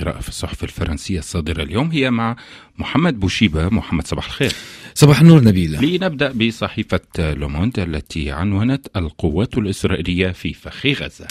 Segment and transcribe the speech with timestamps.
[0.00, 2.36] قراءة في الصحف الفرنسية الصادرة اليوم هي مع
[2.78, 3.68] محمد بوشيبة.
[3.68, 4.52] محمد صباح الخير.
[4.94, 11.26] صباح النور نبيل لنبدأ بصحيفة لوموند التي عنونت القوات الإسرائيلية في فخ غزة.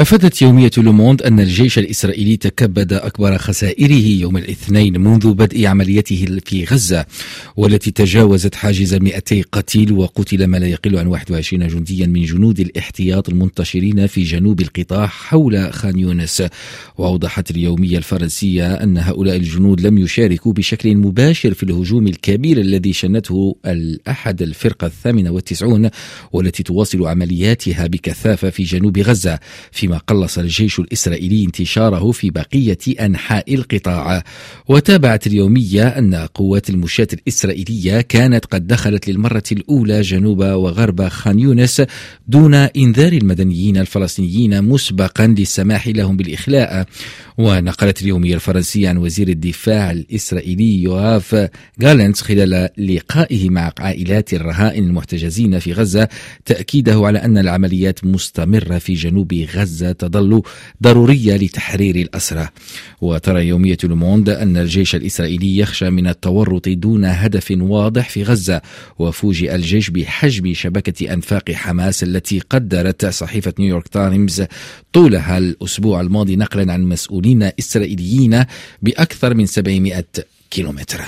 [0.00, 6.64] أفادت يومية لوموند أن الجيش الإسرائيلي تكبد أكبر خسائره يوم الاثنين منذ بدء عمليته في
[6.64, 7.06] غزة
[7.56, 13.28] والتي تجاوزت حاجز 200 قتيل وقتل ما لا يقل عن 21 جنديا من جنود الاحتياط
[13.28, 16.42] المنتشرين في جنوب القطاع حول خان يونس.
[16.98, 23.56] وأوضحت اليومية الفرنسية أن هؤلاء الجنود لم يشاركوا بشكل مباشر في الهجوم الكبير الذي شنته
[23.66, 25.90] الأحد الفرقة الثامنة والتسعون
[26.32, 29.38] والتي تواصل عملياتها بكثافة في جنوب غزة
[29.90, 34.24] فيما قلص الجيش الإسرائيلي انتشاره في بقية أنحاء القطاع.
[34.68, 41.82] وتابعت اليومية أن قوات المشاة الإسرائيلية كانت قد دخلت للمرة الأولى جنوب وغرب خان يونس
[42.28, 46.86] دون إنذار المدنيين الفلسطينيين مسبقا للسماح لهم بالإخلاء.
[47.38, 51.48] ونقلت اليومية الفرنسية عن وزير الدفاع الإسرائيلي يوآف
[51.80, 56.08] جالنت خلال لقائه مع عائلات الرهائن المحتجزين في غزة
[56.44, 59.79] تأكيده على أن العمليات مستمرة في جنوب غزة.
[59.84, 60.42] تظل
[60.82, 62.48] ضرورية لتحرير الأسرى.
[63.00, 68.60] وترى يومية لوموند أن الجيش الإسرائيلي يخشى من التورط دون هدف واضح في غزة
[68.98, 74.42] وفوجئ الجيش بحجم شبكة أنفاق حماس التي قدرت صحيفة نيويورك تايمز
[74.92, 78.44] طولها الأسبوع الماضي نقلا عن مسؤولين إسرائيليين
[78.82, 80.04] بأكثر من 700
[80.50, 81.00] كيلومتر.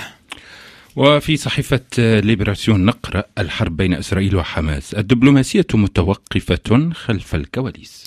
[0.95, 8.05] وفي صحيفة ليبراسيون نقرأ الحرب بين إسرائيل وحماس الدبلوماسية متوقفة خلف الكواليس.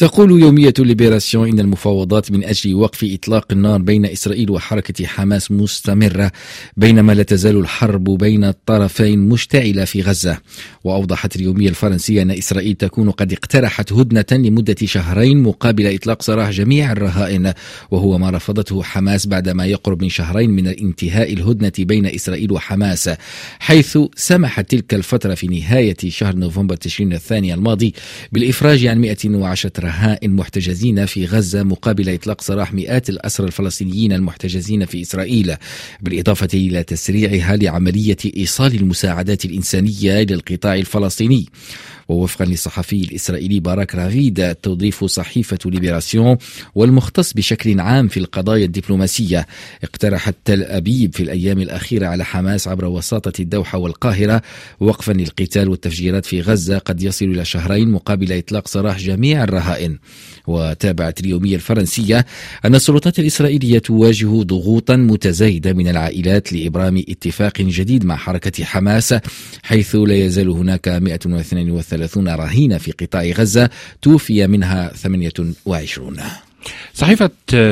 [0.00, 6.32] تقول يومية ليبراسيون إن المفاوضات من أجل وقف إطلاق النار بين إسرائيل وحركة حماس مستمرة
[6.76, 10.38] بينما لا تزال الحرب بين الطرفين مشتعلة في غزة.
[10.84, 16.92] وأوضحت اليومية الفرنسية أن إسرائيل تكون قد اقترحت هدنة لمدة شهرين مقابل إطلاق سراح جميع
[16.92, 17.52] الرهائن
[17.90, 23.10] وهو ما رفضته حماس بعدما يقرب من شهرين من انتهاء الهدنة بين إسرائيل وحماس
[23.58, 27.94] حيث سمحت تلك الفترة في نهاية شهر نوفمبر تشرين الثاني الماضي
[28.32, 35.02] بالإفراج عن 110 رهائن محتجزين في غزة مقابل إطلاق سراح مئات الأسرى الفلسطينيين المحتجزين في
[35.02, 35.56] إسرائيل
[36.00, 41.46] بالإضافة إلى تسريعها لعملية إيصال المساعدات الإنسانية إلى القطاع الفلسطيني.
[42.10, 46.36] ووفقا للصحفي الإسرائيلي باراك رافيد تضيف صحيفة ليبراسيون
[46.74, 49.46] والمختص بشكل عام في القضايا الدبلوماسية.
[49.84, 54.42] اقترحت تل أبيب في الأيام الأخيرة على حماس عبر وساطة الدوحة والقاهرة
[54.80, 59.98] وقفا للقتال والتفجيرات في غزة قد يصل إلى شهرين مقابل إطلاق سراح جميع الرهائن.
[60.46, 62.26] وتابعت اليومية الفرنسية
[62.64, 69.14] أن السلطات الإسرائيلية تواجه ضغوطا متزايدة من العائلات لإبرام اتفاق جديد مع حركة حماس
[69.62, 71.70] حيث لا يزال هناك 132
[72.36, 73.70] رهينة في قطاع غزة
[74.02, 75.54] توفي منها 28
[76.94, 77.30] صحيفة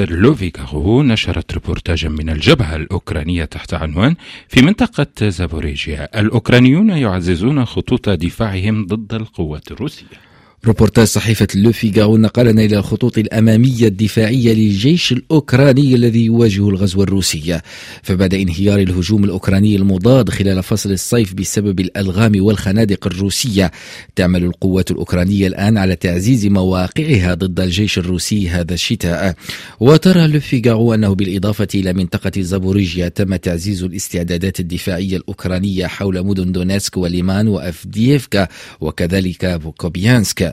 [0.08, 4.16] لوفيغارو نشرت ريبورتاجا من الجبهة الأوكرانية تحت عنوان
[4.48, 10.27] في منطقة زابوريجيا الأوكرانيون يعززون خطوط دفاعهم ضد القوات الروسية.
[10.64, 17.60] ريبورتاج صحيفة لوفيغارو نقلنا إلى الخطوط الأمامية الدفاعية للجيش الأوكراني الذي يواجه الغزو الروسي.
[18.02, 23.72] فبعد انهيار الهجوم الأوكراني المضاد خلال فصل الصيف بسبب الألغام والخنادق الروسية
[24.16, 29.34] تعمل القوات الأوكرانية الآن على تعزيز مواقعها ضد الجيش الروسي هذا الشتاء.
[29.80, 36.96] وترى لوفيغارو أنه بالإضافة إلى منطقة زابوريجيا تم تعزيز الاستعدادات الدفاعية الأوكرانية حول مدن دونيتسك
[36.96, 38.48] وليمان وأفدييفكا
[38.80, 39.44] وكذلك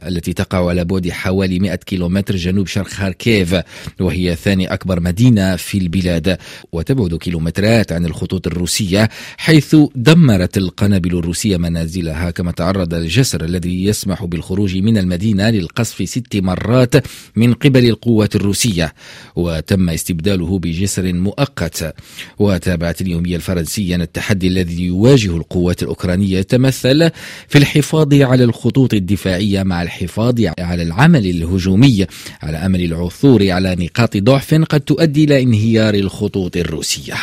[0.08, 3.56] التي تقع على بعد حوالي 100 كيلومتر جنوب شرق خاركيف
[4.00, 6.38] وهي ثاني أكبر مدينة في البلاد
[6.72, 14.26] وتبعد كيلومترات عن الخطوط الروسية حيث دمرت القنابل الروسية منازلها كما تعرض الجسر الذي يسمح
[14.26, 16.96] بالخروج من المدينة للقصف ست مرات
[17.36, 18.94] من قبل القوات الروسية
[19.36, 21.96] وتم استبداله بجسر مؤقت.
[22.40, 27.10] وتابعت اليومية الفرنسية التحدي الذي يواجه القوات الأوكرانية يتمثل
[27.48, 32.06] في الحفاظ على الخطوط الدفاعية مع الحفاظ على العمل الهجومي
[32.41, 37.16] على أمل العثور على نقاط ضعف قد تؤدي إلى انهيار الخطوط الروسية.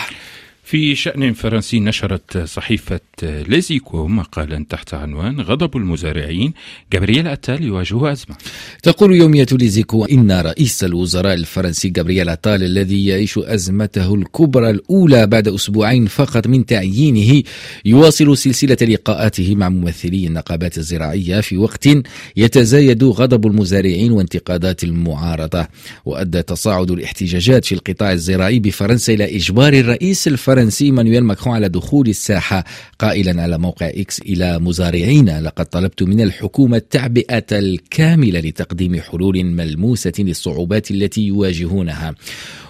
[0.72, 6.52] في شأن فرنسي نشرت صحيفة ليزيكو مقالا تحت عنوان غضب المزارعين
[6.92, 8.36] جابرييل أتال يواجه أزمة.
[8.82, 15.48] تقول يومية ليزيكو إن رئيس الوزراء الفرنسي جابرييل أتال الذي يعيش أزمته الكبرى الأولى بعد
[15.48, 17.42] أسبوعين فقط من تعيينه
[17.84, 21.88] يواصل سلسلة لقاءاته مع ممثلي النقابات الزراعية في وقت
[22.36, 25.68] يتزايد غضب المزارعين وانتقادات المعارضة.
[26.04, 31.68] وأدى تصاعد الاحتجاجات في القطاع الزراعي بفرنسا إلى إجبار الرئيس الفرنسي الفرنسي إيمانويل ماكرون على
[31.68, 32.64] دخول الساحة
[32.98, 35.38] قائلا على موقع إكس إلى مزارعين.
[35.38, 42.14] لقد طلبت من الحكومة التعبئة الكاملة لتقديم حلول ملموسة للصعوبات التي يواجهونها.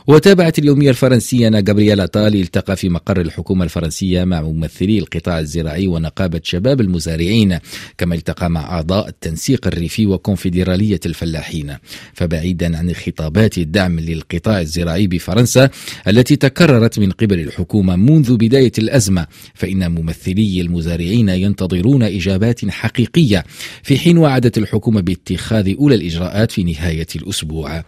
[0.06, 5.88] وتابعت اليومية الفرنسية أن جابرييل أتال التقى في مقر الحكومة الفرنسية مع ممثلي القطاع الزراعي
[5.88, 7.58] ونقابة شباب المزارعين
[7.98, 11.76] كما التقى مع أعضاء التنسيق الريفي وكونفدرالية الفلاحين.
[12.14, 15.70] فبعيدا عن خطابات الدعم للقطاع الزراعي بفرنسا
[16.08, 23.44] التي تكررت من قبل الحكومة منذ بداية الأزمة فإن ممثلي المزارعين ينتظرون إجابات حقيقية
[23.82, 27.84] في حين وعدت الحكومة باتخاذ أولى الإجراءات في نهاية الأسبوع.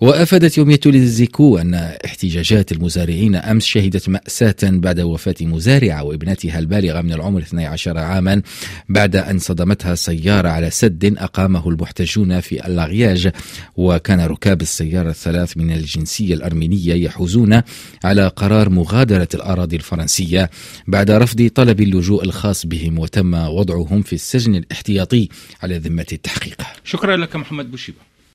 [0.00, 7.12] وأفادت يومية ليزيكو أن احتجاجات المزارعين أمس شهدت مأساة بعد وفاة مزارعة وابنتها البالغة من
[7.12, 8.42] العمر 12 عاما
[8.88, 13.32] بعد أن صدمتها سيارة على سد أقامه المحتجون في اللاغياج
[13.76, 17.62] وكان ركاب السيارة الثلاث من الجنسية الأرمينية يحوزون
[18.04, 20.50] على قرار مغادرة الأراضي الفرنسية
[20.86, 25.28] بعد رفض طلب اللجوء الخاص بهم وتم وضعهم في السجن الاحتياطي
[25.62, 26.62] على ذمة التحقيق.
[26.84, 28.11] شكرا لك محمد بوشيبة.